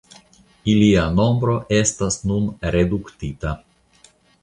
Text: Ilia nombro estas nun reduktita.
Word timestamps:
Ilia 0.73 1.03
nombro 1.19 1.55
estas 1.81 2.19
nun 2.33 2.51
reduktita. 2.79 3.57